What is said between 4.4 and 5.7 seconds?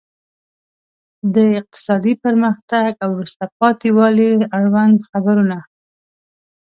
اړوند خبرونه.